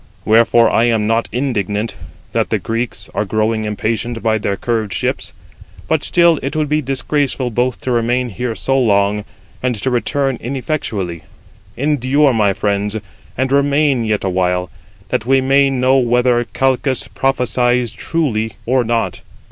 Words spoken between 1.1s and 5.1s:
indignant that the Greeks are growing impatient by their curved